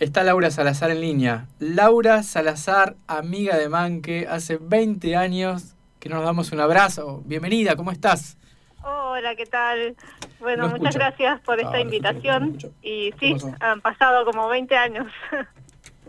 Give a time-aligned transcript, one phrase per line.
[0.00, 1.46] Está Laura Salazar en línea.
[1.60, 7.22] Laura Salazar, amiga de Manque, hace 20 años que nos damos un abrazo.
[7.24, 8.36] Bienvenida, ¿cómo estás?
[8.82, 9.94] Hola, ¿qué tal?
[10.40, 12.58] Bueno, muchas gracias por esta invitación.
[12.82, 15.06] Y sí, han pasado como 20 años.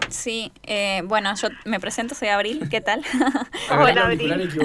[0.10, 3.04] Sí, eh, bueno, yo me presento, soy Abril, ¿qué tal?
[3.70, 4.50] Hola, Abril.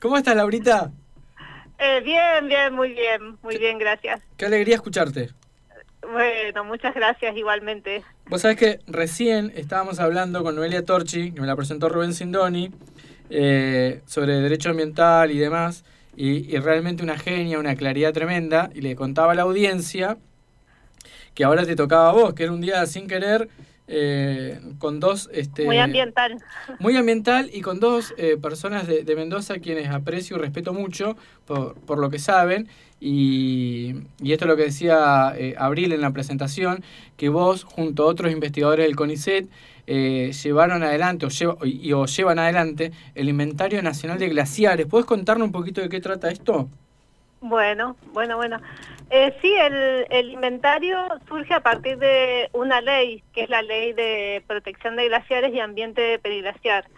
[0.00, 0.92] ¿Cómo estás, Laurita?
[1.78, 4.22] Eh, bien, bien, muy bien, muy bien, gracias.
[4.36, 5.30] Qué alegría escucharte.
[6.12, 8.02] Bueno, muchas gracias igualmente.
[8.26, 12.70] Vos sabés que recién estábamos hablando con Noelia Torchi, que me la presentó Rubén Sindoni,
[13.30, 15.84] eh, sobre derecho ambiental y demás,
[16.14, 20.18] y, y, realmente una genia, una claridad tremenda, y le contaba a la audiencia
[21.32, 23.48] que ahora te tocaba a vos, que era un día sin querer
[23.88, 25.28] eh, con dos...
[25.32, 26.38] Este, muy ambiental.
[26.78, 31.74] Muy ambiental y con dos eh, personas de, Mendoza quienes aprecio y respeto mucho por,
[31.74, 32.68] por lo que saben.
[33.00, 36.82] Y, y, esto es lo que decía eh, Abril en la presentación,
[37.16, 39.48] que vos junto a otros investigadores del CONICET
[39.86, 44.86] llevaron adelante o, y, o llevan adelante el Inventario Nacional de Glaciares.
[44.86, 46.70] ¿Puedes contarnos un poquito de qué trata esto?
[47.42, 48.58] Bueno, bueno, bueno.
[49.10, 53.92] Eh, sí, el, el, inventario surge a partir de una ley, que es la Ley
[53.92, 56.88] de Protección de Glaciares y Ambiente Periglaciar.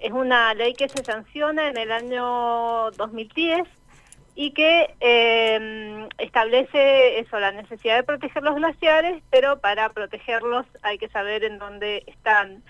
[0.00, 3.68] Es una ley que se sanciona en el año 2010
[4.34, 10.96] y que eh, establece eso, la necesidad de proteger los glaciares, pero para protegerlos hay
[10.96, 12.62] que saber en dónde están.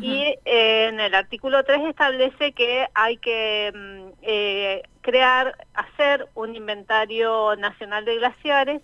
[0.00, 6.54] Y eh, en el artículo 3 establece que hay que mm, eh, crear, hacer un
[6.54, 8.82] inventario nacional de glaciares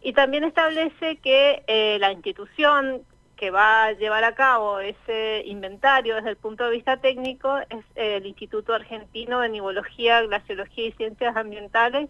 [0.00, 3.02] y también establece que la institución
[3.44, 7.84] que va a llevar a cabo ese inventario desde el punto de vista técnico es
[7.94, 12.08] el Instituto Argentino de Nivología, Glaciología y Ciencias Ambientales,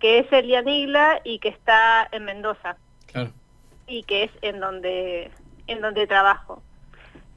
[0.00, 2.76] que es el IANIGLA y que está en Mendoza.
[3.86, 5.30] Y que es en donde,
[5.68, 6.60] en donde trabajo.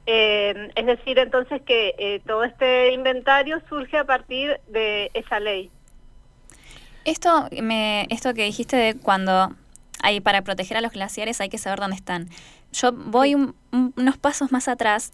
[0.06, 5.70] Eh, es decir, entonces que eh, todo este inventario surge a partir de esa ley.
[7.04, 9.52] Esto, me, esto que dijiste de cuando
[10.02, 12.28] hay para proteger a los glaciares hay que saber dónde están
[12.72, 15.12] yo voy unos pasos más atrás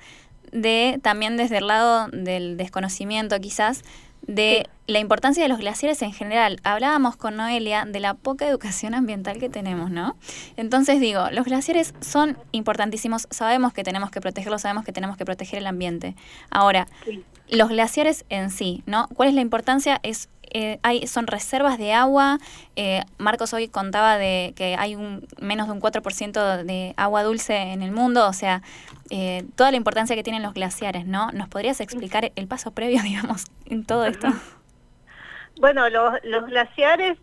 [0.53, 3.83] de también desde el lado del desconocimiento quizás
[4.23, 6.61] de la importancia de los glaciares en general.
[6.63, 10.17] Hablábamos con Noelia de la poca educación ambiental que tenemos, ¿no?
[10.57, 15.25] Entonces digo, los glaciares son importantísimos, sabemos que tenemos que protegerlos, sabemos que tenemos que
[15.25, 16.15] proteger el ambiente.
[16.51, 16.89] Ahora,
[17.49, 19.09] los glaciares en sí, ¿no?
[19.15, 20.01] ¿Cuál es la importancia?
[20.03, 22.39] Es eh, hay, son reservas de agua.
[22.77, 27.57] Eh, Marcos hoy contaba de que hay un, menos de un 4% de agua dulce
[27.57, 28.63] en el mundo, o sea,
[29.11, 31.31] eh, toda la importancia que tienen los glaciares, ¿no?
[31.33, 34.29] ¿Nos podrías explicar el paso previo, digamos, en todo esto?
[35.61, 37.19] Bueno, los, los glaciares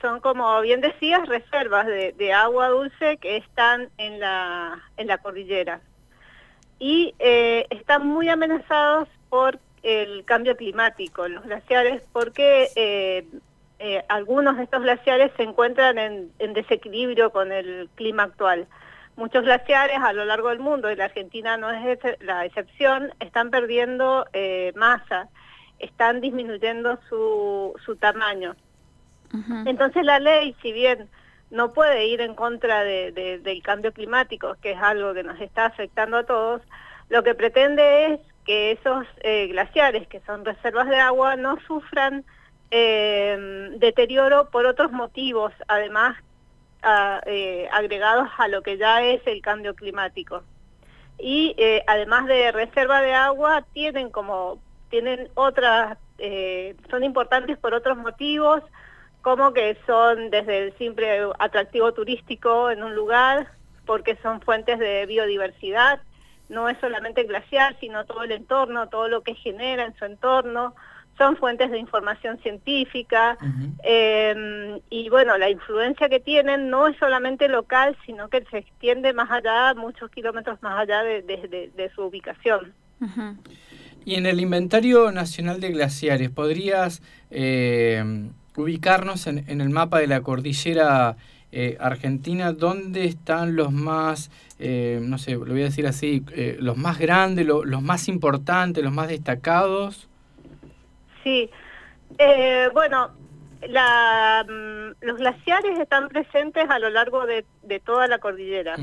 [0.00, 5.18] son, como bien decías, reservas de, de, agua dulce que están en la, en la
[5.18, 5.80] cordillera.
[6.80, 13.26] Y están muy amenazados por el cambio climático, los glaciares, porque eh,
[13.78, 18.66] eh, algunos de estos glaciares se encuentran en, desequilibrio con el clima actual.
[19.16, 23.50] Muchos glaciares a lo largo del mundo, y la Argentina no es la excepción, están
[23.50, 25.28] perdiendo eh, masa,
[25.78, 28.56] están disminuyendo su, su tamaño.
[29.66, 31.08] Entonces la ley, si bien
[31.50, 36.18] no puede ir en contra del cambio climático, que es algo que nos está afectando
[36.18, 36.62] a todos,
[37.08, 42.24] lo que pretende es que esos eh, glaciares, que son reservas de agua, no sufran
[42.70, 46.16] eh, deterioro por otros motivos, además
[47.26, 50.42] eh, agregados a lo que ya es el cambio climático.
[51.18, 51.54] Y
[51.86, 54.58] además de reserva de agua, tienen como
[54.90, 55.96] tienen otras,
[56.90, 58.62] son importantes por otros motivos,
[59.22, 63.48] como que son desde el simple atractivo turístico en un lugar,
[63.86, 66.00] porque son fuentes de biodiversidad,
[66.48, 70.74] no es solamente glaciar, sino todo el entorno, todo lo que genera en su entorno,
[71.16, 73.38] son fuentes de información científica
[73.84, 79.12] em, y bueno, la influencia que tienen no es solamente local, sino que se extiende
[79.12, 82.72] más allá, muchos kilómetros más allá de, su ubicación.
[84.04, 87.00] Y en el Inventario Nacional de Glaciares, ¿podrías
[87.30, 88.02] eh,
[88.56, 91.16] ubicarnos en, en, el mapa de la cordillera
[91.56, 94.28] eh, Argentina, ¿dónde están los más,
[94.58, 98.82] eh, no sé, lo voy a decir así, eh, los más grandes, los más importantes,
[98.82, 100.08] los más destacados?
[101.22, 101.48] Sí,
[102.72, 103.12] bueno,
[103.60, 107.44] mm, los glaciares están presentes a lo largo de,
[107.84, 108.74] toda la cordillera.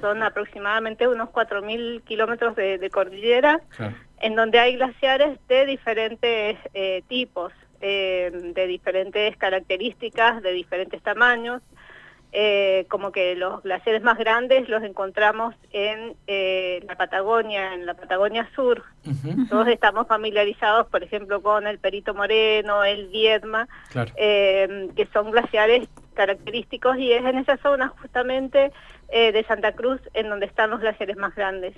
[0.00, 3.60] son aproximadamente unos 4.000 kilómetros de, cordillera,
[4.20, 6.56] en donde hay glaciares de diferentes
[7.08, 7.52] tipos.
[7.80, 11.62] Eh, de diferentes características, de diferentes tamaños.
[12.30, 17.94] Eh, como que los glaciares más grandes los encontramos en eh, la Patagonia, en la
[17.94, 18.84] Patagonia Sur.
[19.48, 23.66] Todos estamos familiarizados, por ejemplo, con el Perito Moreno, el Viedma,
[24.14, 28.72] que son glaciares característicos y es en esa zona justamente
[29.10, 31.74] de Santa Cruz en donde están los glaciares más grandes.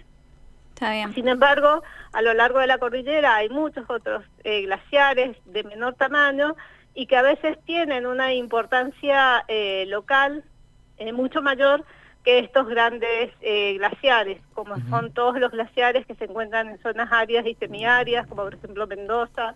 [1.15, 1.83] Sin embargo,
[2.13, 6.57] a lo largo de la cordillera hay muchos otros eh, glaciares de menor tamaño
[6.95, 10.43] y que a veces tienen una importancia eh, local
[10.97, 11.85] eh, mucho mayor
[12.25, 17.47] que estos grandes glaciares, como son todos los glaciares que se encuentran en zonas áridas
[17.47, 19.55] y semiáridas, como por ejemplo Mendoza,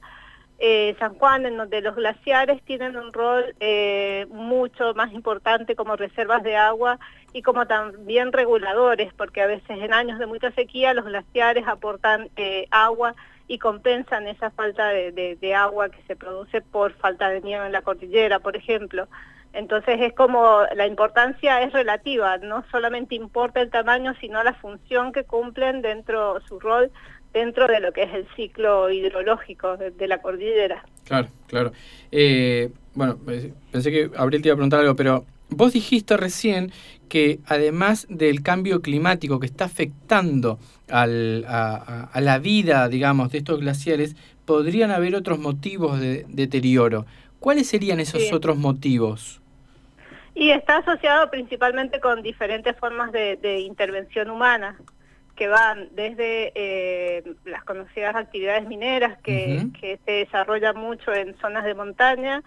[0.58, 5.96] eh, San Juan, en donde los glaciares tienen un rol eh, mucho más importante como
[5.96, 6.98] reservas de agua
[7.32, 12.28] y como también reguladores, porque a veces en años de mucha sequía los glaciares aportan
[12.36, 13.14] eh, agua
[13.48, 17.82] y compensan esa falta de, agua que se produce por falta de nieve en la
[17.82, 19.08] cordillera, por ejemplo.
[19.52, 25.12] Entonces es como la importancia es relativa, no solamente importa el tamaño, sino la función
[25.12, 26.90] que cumplen dentro su rol
[27.34, 30.84] dentro de lo que es el ciclo hidrológico de, la cordillera.
[31.04, 31.72] Claro, claro.
[32.10, 33.18] Eh, bueno,
[33.72, 36.72] pensé que Abril te iba a preguntar algo, pero vos dijiste recién
[37.08, 40.58] que además del cambio climático que está afectando
[40.88, 44.16] al, a, la vida, digamos, de estos glaciares,
[44.46, 47.04] podrían haber otros motivos de deterioro.
[47.40, 49.40] ¿Cuáles serían esos otros motivos?
[50.36, 54.78] Y está asociado principalmente con diferentes formas de intervención humana
[55.36, 59.66] que van desde eh, las conocidas actividades mineras que,
[60.04, 62.42] se desarrollan mucho en zonas de montaña,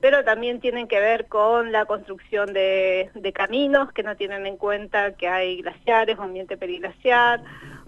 [0.00, 5.14] pero también tienen que ver con la construcción de, caminos que no tienen en cuenta
[5.14, 7.42] que hay glaciares o ambiente periglaciar,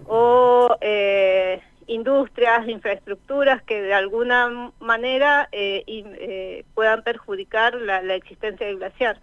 [0.05, 8.77] o eh, industrias, infraestructuras que de alguna manera eh, puedan perjudicar la, la, existencia del
[8.77, 9.19] glaciar.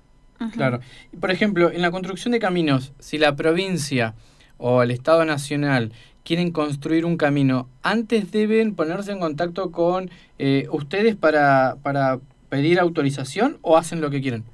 [0.54, 0.80] Claro.
[1.20, 4.14] Por ejemplo, en la construcción de caminos, si la provincia
[4.58, 5.92] o el Estado Nacional
[6.24, 12.18] quieren construir un camino, antes deben ponerse en contacto con eh, ustedes para, para
[12.50, 14.44] pedir autorización o hacen lo que quieren?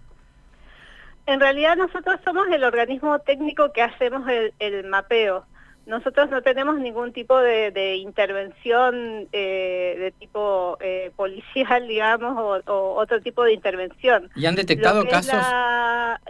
[1.26, 4.22] En realidad nosotros somos el organismo técnico que hacemos
[4.58, 5.46] el mapeo.
[5.86, 13.20] Nosotros no tenemos ningún tipo de, intervención eh, de tipo eh, policial, digamos, o, otro
[13.20, 14.30] tipo de intervención.
[14.34, 15.34] ¿Y han detectado casos?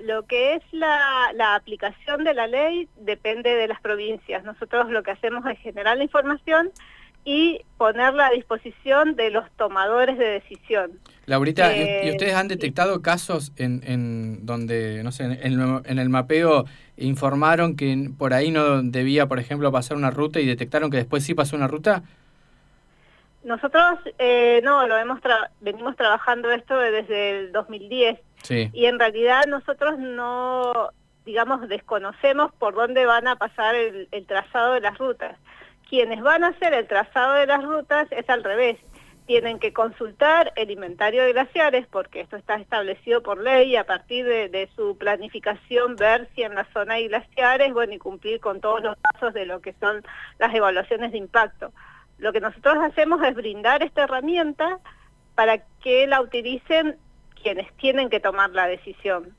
[0.00, 4.44] lo que es la, la, aplicación de la ley depende de las provincias.
[4.44, 6.70] Nosotros lo que hacemos es generar la información
[7.24, 10.92] y ponerla a disposición de los tomadores de decisión.
[11.26, 16.66] Laurita, ¿y eh, ustedes han detectado casos en, en donde, no sé, en, el mapeo
[16.98, 21.24] informaron que por ahí no debía, por ejemplo, pasar una ruta y detectaron que después
[21.24, 22.02] sí pasó una ruta?
[23.42, 25.20] Nosotros eh, no, lo hemos
[25.60, 28.18] venimos trabajando esto desde el 2010
[28.72, 30.90] y en realidad nosotros no,
[31.24, 35.36] digamos, desconocemos por dónde van a pasar el trazado de las rutas
[35.88, 38.78] quienes van a hacer el trazado de las rutas es al revés.
[39.26, 43.86] Tienen que consultar el inventario de glaciares, porque esto está establecido por ley, y a
[43.86, 48.60] partir de, su planificación ver si en la zona hay glaciares, bueno, y cumplir con
[48.60, 50.04] todos los pasos de lo que son
[50.38, 51.72] las evaluaciones de impacto.
[52.18, 54.78] Lo que nosotros hacemos es brindar esta herramienta
[55.34, 56.98] para que la utilicen
[57.42, 59.34] quienes tienen que tomar la decisión.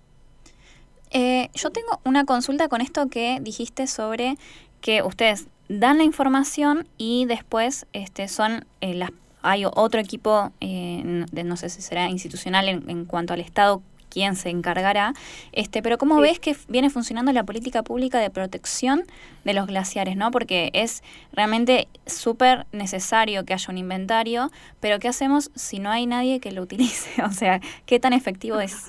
[1.12, 4.36] Eh, yo tengo una consulta con esto que dijiste sobre
[4.82, 9.12] que ustedes dan la información y después este, son eh, las
[9.46, 14.36] hay otro equipo, eh, de, no sé si será institucional en, cuanto al Estado, quién
[14.36, 15.14] se encargará,
[15.52, 19.04] este, pero ¿cómo ves que viene funcionando la política pública de protección
[19.44, 20.16] de los glaciares?
[20.16, 20.32] ¿no?
[20.32, 26.08] Porque es realmente súper necesario que haya un inventario, pero ¿qué hacemos si no hay
[26.08, 27.22] nadie que lo utilice?
[27.24, 28.88] O sea, ¿qué tan efectivo es?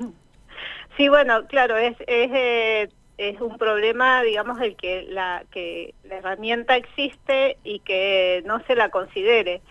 [0.96, 2.88] Sí, bueno, claro, es, es eh,
[3.18, 8.74] es un problema, digamos, el que la, que la herramienta existe y que no se
[8.74, 9.62] la considere.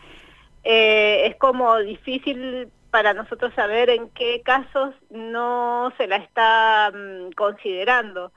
[0.63, 7.33] Eh, es como difícil para nosotros saber en qué casos no se la está mm,
[7.33, 8.31] considerando,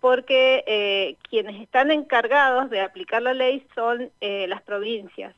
[0.00, 5.34] porque eh, quienes están encargados de aplicar la ley son eh, las provincias.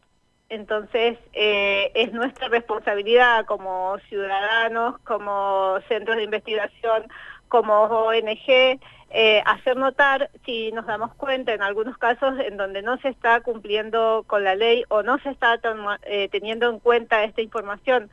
[0.49, 7.09] Entonces, es nuestra responsabilidad como ciudadanos, como centros de investigación,
[7.49, 8.79] como ONG,
[9.11, 13.41] eh, hacer notar si nos damos cuenta en algunos casos en donde no se está
[13.41, 15.61] cumpliendo con la ley o no se está
[16.03, 18.11] eh, teniendo en cuenta esta información.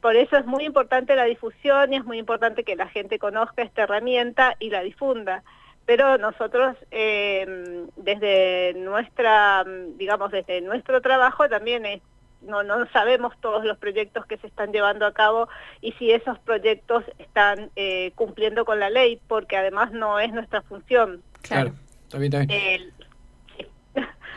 [0.00, 3.62] Por eso es muy importante la difusión y es muy importante que la gente conozca
[3.62, 5.42] esta herramienta y la difunda.
[5.86, 9.64] Pero nosotros eh, desde nuestra,
[9.96, 12.02] digamos, desde nuestro trabajo también es
[12.46, 15.48] no, no sabemos todos los proyectos que se están llevando a cabo
[15.80, 20.62] y si esos proyectos están eh, cumpliendo con la ley, porque además no es nuestra
[20.62, 21.22] función.
[21.42, 21.72] Claro,
[22.04, 22.92] está bien, está bien.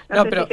[0.09, 0.47] no, pero,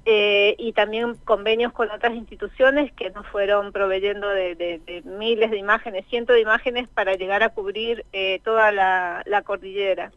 [0.04, 6.04] eh, y también convenios con otras instituciones que nos fueron proveyendo de, miles de imágenes,
[6.11, 8.04] cientos de imágenes para llegar a cubrir
[8.45, 10.12] toda la cordillera.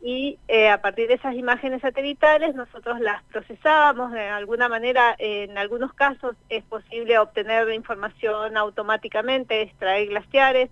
[0.00, 5.58] Y eh, a partir de esas imágenes satelitales nosotros las procesábamos, de alguna manera en
[5.58, 10.70] algunos casos es posible obtener información automáticamente, extraer glaciares,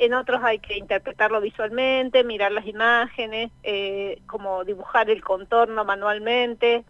[0.00, 6.84] en otros hay que interpretarlo visualmente, mirar las imágenes, eh, como dibujar el contorno manualmente.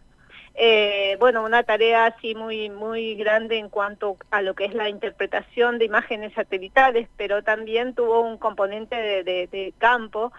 [0.55, 4.89] Eh, bueno, una tarea así muy, muy grande en cuanto a lo que es la
[4.89, 10.33] interpretación de imágenes satelitales, pero también tuvo un componente de campo,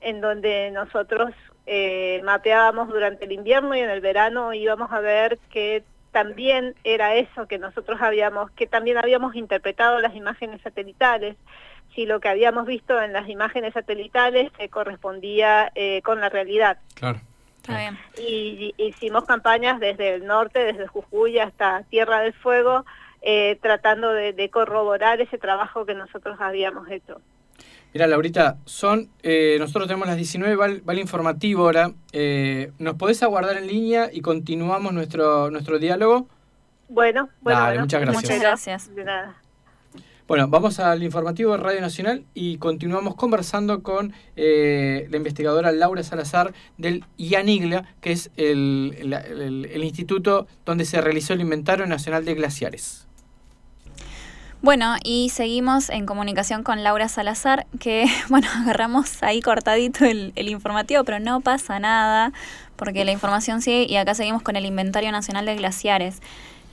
[0.00, 1.32] en donde nosotros
[1.66, 7.14] eh, mapeábamos durante el invierno y en el verano íbamos a ver que también era
[7.16, 11.36] eso que nosotros habíamos, que también habíamos interpretado las imágenes satelitales,
[11.94, 16.78] si lo que habíamos visto en las imágenes satelitales se correspondía eh, con la realidad.
[16.94, 17.20] Claro.
[18.16, 22.86] Y, hicimos campañas desde el norte, desde Jujuy hasta Tierra del Fuego,
[23.22, 27.20] eh, tratando de corroborar ese trabajo que nosotros habíamos hecho.
[27.96, 31.92] Mira, Laurita, son, eh, nosotros tenemos las 19, va, el informativo ahora.
[32.12, 36.28] Eh, ¿Nos podés aguardar en línea y continuamos nuestro, nuestro diálogo?
[36.90, 38.22] Bueno, bueno, muchas gracias.
[38.22, 38.94] Muchas gracias.
[38.94, 39.40] De nada.
[40.28, 46.02] Bueno, vamos al informativo de Radio Nacional y continuamos conversando con eh, la investigadora Laura
[46.02, 48.94] Salazar del IANIGLA, que es el,
[49.72, 53.05] el instituto donde se realizó el Inventario Nacional de Glaciares.
[54.66, 61.04] Bueno, y seguimos en comunicación con Laura Salazar, que bueno, agarramos ahí cortadito el, informativo,
[61.04, 62.32] pero no pasa nada,
[62.74, 66.20] porque la información sigue y acá seguimos con el Inventario Nacional de Glaciares.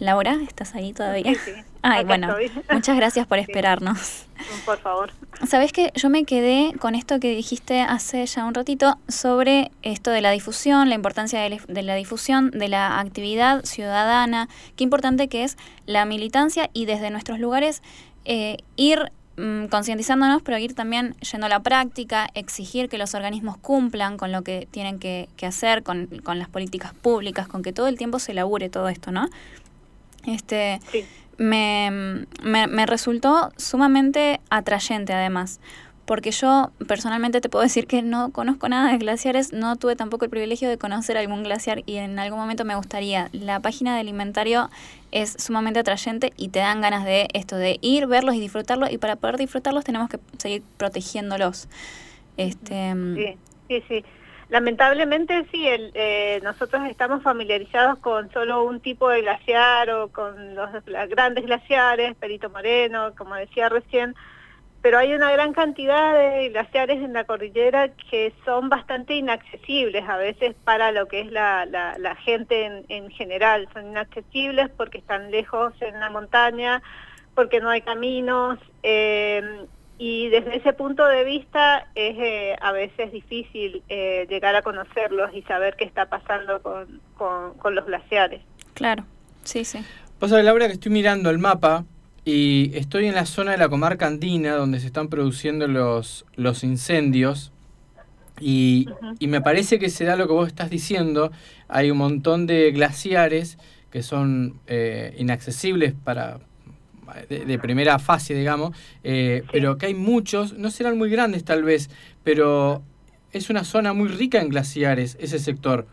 [0.03, 1.33] Laura, ¿estás ahí todavía?
[1.33, 2.36] Sí, Ay, bueno,
[2.72, 4.25] muchas gracias por esperarnos.
[4.65, 5.12] Por favor.
[5.48, 10.12] Sabes que yo me quedé con esto que dijiste hace ya un ratito sobre esto
[10.12, 15.45] de la difusión, la importancia de la difusión, de la actividad ciudadana, qué importante que
[15.45, 17.81] es la militancia y desde nuestros lugares
[18.25, 23.57] eh, ir mm, concientizándonos, pero ir también yendo a la práctica, exigir que los organismos
[23.57, 27.88] cumplan con lo que tienen que, hacer, con, con, las políticas públicas, con que todo
[27.88, 29.29] el tiempo se labure todo esto, ¿no?
[30.25, 30.80] Este,
[31.38, 35.60] me, me, resultó sumamente atrayente además,
[36.06, 40.25] porque yo personalmente te puedo decir que no conozco nada de glaciares, no tuve tampoco
[40.25, 43.30] el privilegio de conocer algún glaciar y en algún momento me gustaría.
[43.34, 44.70] La página del inventario
[45.12, 48.98] es sumamente atrayente y te dan ganas de esto, de ir, verlos y disfrutarlos y
[48.98, 51.68] para poder disfrutarlos tenemos que seguir protegiéndolos.
[52.38, 53.38] Este, sí,
[53.68, 54.06] sí, sí.
[54.50, 60.69] Lamentablemente sí, eh, nosotros estamos familiarizados con solo un tipo de glaciar o con los
[61.09, 64.15] grandes glaciares, Perito Moreno, como decía recién,
[64.83, 70.17] pero hay una gran cantidad de glaciares en la cordillera que son bastante inaccesibles a
[70.17, 73.69] veces para lo que es la, gente en, en, general.
[73.71, 76.83] Son inaccesibles porque están lejos en la montaña,
[77.33, 78.59] porque no hay caminos.
[78.83, 79.65] Eh,
[80.05, 85.33] y desde ese punto de vista es eh, a veces difícil eh, llegar a conocerlos
[85.33, 87.00] y saber qué está pasando con,
[87.57, 88.41] con, los glaciares.
[88.74, 89.05] Claro,
[89.43, 89.79] sí, sí.
[90.19, 91.86] Pasa, Laura, que estoy mirando el mapa
[92.25, 96.65] y estoy en la zona de la comarca andina donde se están produciendo los, los
[96.65, 97.53] incendios
[98.41, 101.31] y, y, me parece que se da lo que vos estás diciendo.
[101.69, 103.57] Hay un montón de glaciares
[103.89, 106.41] que son eh, inaccesibles para,
[107.29, 111.89] de, primera fase, digamos, eh, pero que hay muchos, no serán muy grandes tal vez,
[112.24, 112.84] pero
[113.32, 115.88] es una zona muy rica en glaciares, ese sector.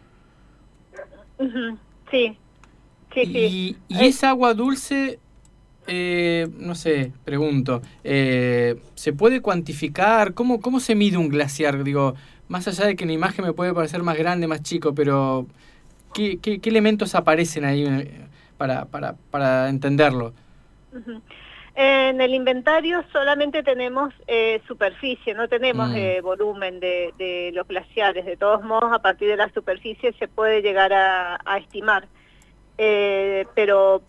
[2.11, 2.37] Sí,
[3.15, 3.77] sí, sí.
[3.89, 5.19] Y, esa agua dulce,
[5.87, 10.35] eh, no sé, pregunto, eh, ¿se puede cuantificar?
[10.35, 11.83] ¿Cómo, ¿Cómo se mide un glaciar?
[11.83, 12.15] Digo,
[12.49, 15.47] más allá de que en imagen me puede parecer más grande, más chico, pero
[16.13, 17.87] ¿qué, qué, elementos aparecen ahí
[18.59, 20.35] para, para, para entenderlo?
[21.75, 25.97] En el inventario solamente tenemos eh, superficie, no tenemos mm.
[25.97, 28.27] eh, volumen de, los glaciares.
[28.27, 32.09] De todos modos, a partir de la superficie se puede llegar a, estimar.
[32.79, 34.03] Eh, pero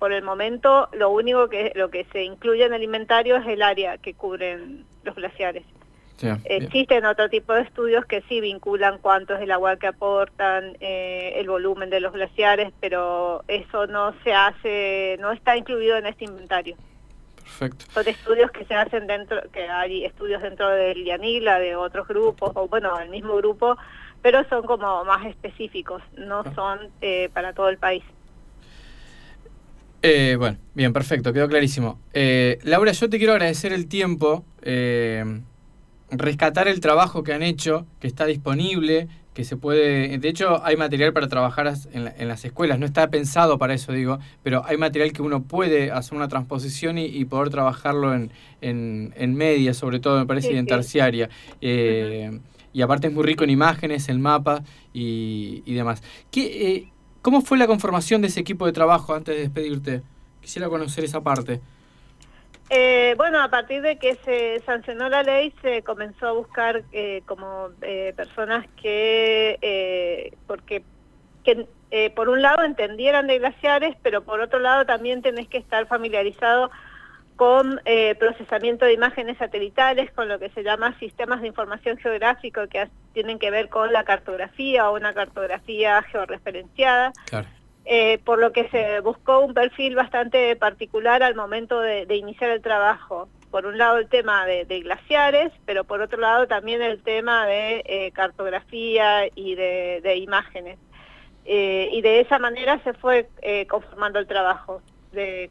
[0.00, 3.62] por el momento lo único que lo que se incluye en el inventario es el
[3.62, 5.64] área que cubren los glaciares.
[6.44, 11.34] Existen otro tipo de estudios que sí vinculan cuánto es el agua que aportan, eh,
[11.36, 16.24] el volumen de los glaciares, pero eso no se hace, no está incluido en este
[16.24, 16.76] inventario.
[17.36, 17.84] Perfecto.
[17.92, 22.52] Son estudios que se hacen dentro, que hay estudios dentro del Yanila, de otros grupos,
[22.54, 23.76] o bueno, del mismo grupo,
[24.22, 28.04] pero son como más específicos, no son eh, para todo el país.
[30.02, 32.00] Eh, bueno, bien, perfecto, quedó clarísimo.
[32.62, 34.44] Laura, yo te quiero agradecer el tiempo
[36.12, 40.18] rescatar el trabajo que han hecho, que está disponible, que se puede...
[40.18, 44.18] De hecho, hay material para trabajar en, las escuelas, no está pensado para eso, digo,
[44.42, 49.74] pero hay material que uno puede hacer una transposición y, poder trabajarlo en, en, media,
[49.74, 51.30] sobre todo, me parece, y en terciaria.
[51.60, 52.38] Eh,
[52.74, 56.02] y aparte es muy rico en imágenes, en mapas y, demás.
[56.30, 56.92] ¿Qué, eh,
[57.22, 60.02] ¿Cómo fue la conformación de ese equipo de trabajo antes de despedirte?
[60.40, 61.60] Quisiera conocer esa parte.
[62.74, 67.20] Eh, bueno, a partir de que se sancionó la ley, se comenzó a buscar eh,
[67.26, 70.82] como eh, personas que, porque
[71.44, 71.66] que,
[72.16, 76.70] por un lado entendieran de glaciares, pero por otro lado también tenés que estar familiarizado
[77.36, 77.78] con
[78.18, 83.38] procesamiento de imágenes satelitales, con lo que se llama sistemas de información geográfico que tienen
[83.38, 87.12] que ver con la cartografía o una cartografía georreferenciada.
[87.84, 92.62] Eh, por lo que se buscó un perfil bastante particular al momento de, iniciar el
[92.62, 93.28] trabajo.
[93.50, 97.82] Por un lado el tema de, glaciares, pero por otro lado también el tema de
[97.84, 100.78] eh, cartografía y de, imágenes.
[101.44, 103.28] Eh, y de esa manera se fue
[103.68, 104.80] conformando el trabajo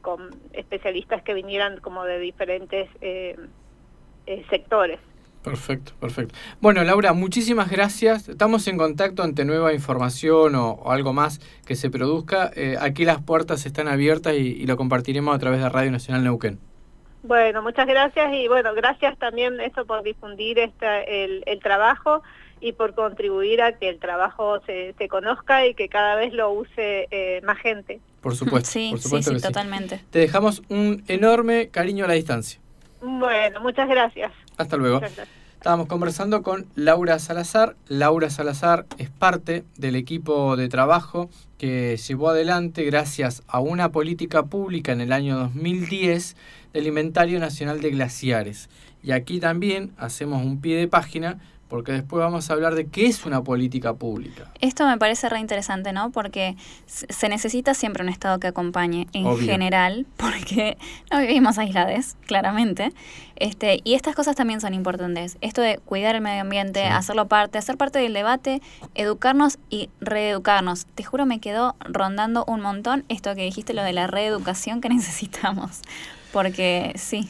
[0.01, 2.89] con especialistas que vinieran como de diferentes
[4.49, 4.99] sectores.
[5.43, 6.35] Perfecto, perfecto.
[6.59, 8.29] Bueno, Laura, muchísimas gracias.
[8.29, 12.51] Estamos en contacto ante nueva información o, algo más que se produzca.
[12.55, 16.59] Eh, aquí las puertas están abiertas y, lo compartiremos a través de Radio Nacional Neuquén.
[17.23, 22.23] Bueno, muchas gracias y bueno, gracias también esto por difundir este, el, trabajo
[22.59, 27.07] y por contribuir a que el trabajo se, conozca y que cada vez lo use
[27.11, 27.99] eh, más gente.
[28.21, 30.01] Por supuesto, sí, por supuesto sí, sí, totalmente.
[30.11, 32.59] Te dejamos un enorme cariño a la distancia.
[33.01, 34.31] Bueno, muchas gracias.
[34.57, 35.01] Hasta luego.
[35.61, 37.75] Estábamos conversando con Laura Salazar.
[37.87, 44.43] Laura Salazar es parte del equipo de trabajo que llevó adelante, gracias a una política
[44.47, 46.35] pública en el año 2010,
[46.73, 48.69] del Inventario Nacional de Glaciares.
[49.03, 51.39] Y aquí también hacemos un pie de página
[51.71, 54.51] porque después vamos a hablar de qué es una política pública.
[54.59, 56.11] Esto me parece re interesante, ¿no?
[56.11, 60.77] Porque se necesita siempre un Estado que acompañe en general, porque
[61.09, 62.91] no vivimos aislades, claramente.
[63.37, 65.37] Este, y estas cosas también son importantes.
[65.39, 68.61] Esto de cuidar el medio ambiente, hacerlo parte, hacer parte del debate,
[68.93, 70.87] educarnos y reeducarnos.
[70.93, 74.89] Te juro, me quedó rondando un montón esto que dijiste, lo de la reeducación que
[74.93, 75.79] necesitamos.
[76.33, 77.29] Porque sí.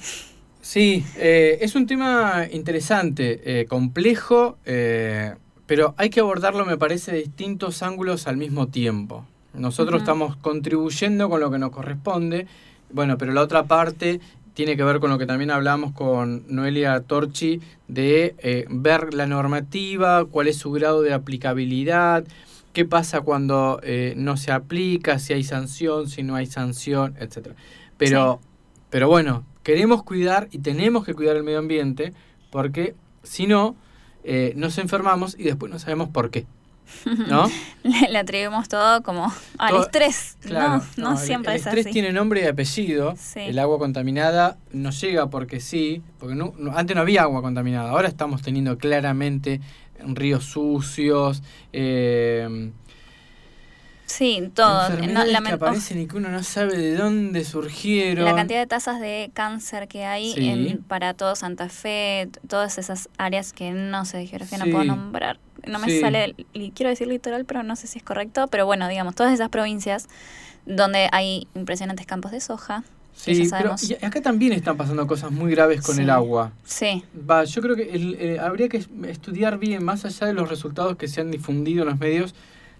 [0.62, 5.34] Sí, eh, es un tema interesante, eh, complejo, eh,
[5.66, 9.26] pero hay que abordarlo, me parece, de distintos ángulos al mismo tiempo.
[9.56, 12.46] Nosotros estamos contribuyendo con lo que nos corresponde,
[12.92, 14.22] bueno, pero la otra parte
[14.54, 20.26] tiene que ver con lo que también hablamos con Noelia Torchi, de ver la normativa,
[20.26, 22.24] cuál es su grado de aplicabilidad,
[22.72, 23.82] qué pasa cuando
[24.16, 27.50] no se aplica, si hay sanción, si no hay sanción, etc.
[27.98, 28.40] Pero,
[28.90, 32.14] pero bueno, queremos cuidar y tenemos que cuidar el medio ambiente
[32.52, 33.76] porque si no,
[34.24, 36.46] eh, nos enfermamos y después no sabemos por qué.
[37.30, 37.50] ¿no?
[37.84, 40.38] le, le atribuimos todo como al Todo- estrés.
[40.42, 41.94] Claro, no, no, el- siempre el, es estrés así.
[41.94, 43.16] tiene nombre y apellido.
[43.18, 43.40] Sí.
[43.40, 47.92] El agua contaminada no llega porque sí, porque no- antes no había agua contaminada.
[47.92, 49.62] Ahora estamos teniendo claramente
[50.06, 52.72] ríos sucios, eh,
[54.12, 54.90] Sí, todo.
[54.90, 58.26] No, enfermedades que aparecen y que uno no sabe de dónde surgieron.
[58.26, 60.50] La cantidad de tasas de cáncer que hay Sí.
[60.50, 64.66] en, para todo Santa Fe, todas esas áreas que no sé de geografía, Sí.
[64.66, 65.40] no puedo nombrar.
[65.66, 66.02] No me Sí.
[66.02, 66.36] sale,
[66.76, 68.48] quiero decir litoral, pero no sé si es correcto.
[68.48, 70.10] Pero bueno, digamos, todas esas provincias
[70.66, 72.84] donde hay impresionantes campos de soja.
[73.14, 76.02] Sí, pero y acá también están pasando cosas muy graves con Sí.
[76.02, 76.52] el agua.
[76.66, 80.50] Sí, Va, yo creo que el- eh, habría que estudiar bien, más allá de los
[80.50, 82.34] resultados que se han difundido en los medios.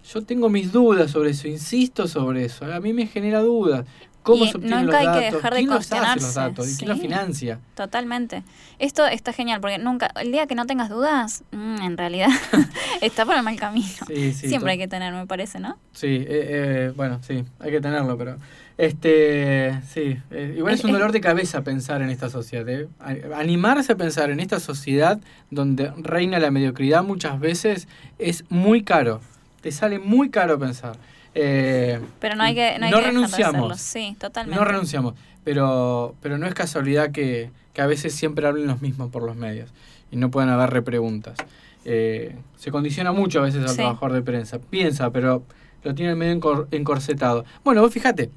[0.04, 2.64] Yo tengo mis dudas sobre eso, insisto sobre eso.
[2.72, 3.86] A mí me genera dudas.
[4.22, 5.34] ¿Cómo Y se obtienen nunca los hay que datos?
[5.34, 6.40] dejar de ¿Quién los hace los cuestionarse?
[6.40, 6.72] datos?
[6.72, 7.60] ¿Y quién los financia?
[7.74, 8.44] totalmente.
[8.78, 12.28] Esto está genial porque nunca, el día que no tengas dudas, mm, en realidad
[13.00, 13.88] está por el mal camino.
[14.06, 14.48] Sí, sí.
[14.48, 15.76] Siempre hay que tener, me parece, ¿no?
[15.92, 18.36] Sí, eh, eh, bueno, sí, hay que tenerlo, pero...
[18.78, 22.68] Este, sí, eh, igual es un dolor de cabeza pensar en esta sociedad.
[22.68, 22.88] ¿eh?
[23.34, 27.86] Animarse a pensar en esta sociedad donde reina la mediocridad muchas veces
[28.18, 29.20] es muy caro.
[29.62, 30.96] Te sale muy caro pensar.
[31.34, 33.80] Eh, Pero no hay que, no hay no que dejar de renunciamos.
[33.80, 34.58] Sí, totalmente.
[34.58, 39.10] No renunciamos, pero, pero no es casualidad que, que a veces siempre hablen los mismos
[39.10, 39.70] por los medios
[40.10, 41.36] y no puedan haber repreguntas.
[41.84, 43.76] Eh, se condiciona mucho a veces al Sí.
[43.76, 44.58] trabajador de prensa.
[44.58, 45.42] Piensa, pero
[45.82, 47.44] lo tiene medio encor- encorsetado.
[47.64, 48.30] Bueno, vos fíjate,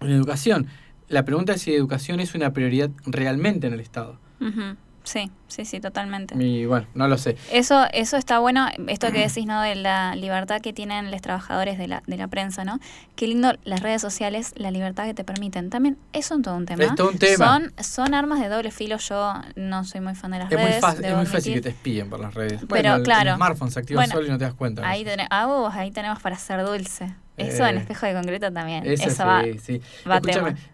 [0.00, 0.68] en educación,
[1.08, 4.16] la pregunta es si educación es una prioridad realmente en el Estado.
[4.40, 4.76] Ujú.
[5.10, 6.36] Sí, sí, sí, totalmente.
[6.40, 7.36] Y bueno, no lo sé.
[7.50, 9.60] Eso, eso está bueno, esto que decís, ¿no?
[9.60, 12.78] De la libertad que tienen los trabajadores de la, de la prensa, ¿no?
[13.16, 15.68] Qué lindo las redes sociales, la libertad que te permiten.
[15.68, 16.84] También eso es todo un tema.
[16.84, 17.44] Es todo un tema.
[17.44, 18.98] Son, son armas de doble filo.
[18.98, 20.80] Yo no soy muy fan de las Es muy, redes.
[20.80, 22.60] fácil, es muy fácil que te espíen por las redes.
[22.68, 23.30] Pero, bueno, claro.
[23.30, 24.88] el smartphone se activa Bueno, solo y no te das cuenta.
[24.88, 27.12] Ahí, ten- ah, vos, ahí tenemos para ser dulce.
[27.36, 28.86] Eso Eh, en espejo de concreto también.
[28.86, 30.20] Eso va, sí, va.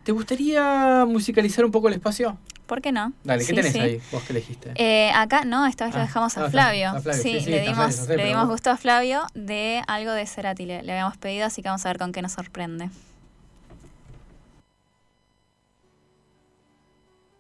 [0.03, 2.37] ¿te gustaría musicalizar un poco el espacio?
[2.67, 3.13] ¿Por qué no?
[3.25, 3.79] Dale, ¿qué Sí, tenés sí.
[3.81, 4.01] ahí?
[4.11, 4.73] Vos que elegiste.
[4.75, 6.89] Eh, acá no, esta vez lo Ah, dejamos a ah, Flavio.
[6.91, 10.67] a Flavio, Sí, le dimos, le dimos gusto a Flavio de algo de Cerati.
[10.67, 12.91] Le, le habíamos pedido, así que vamos a ver con qué nos sorprende.